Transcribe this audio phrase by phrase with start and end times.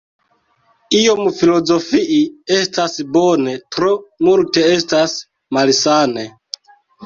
[0.99, 2.17] Iom filozofii
[2.57, 3.95] estas bone, tro
[4.31, 5.17] multe estas
[5.61, 6.29] malsane.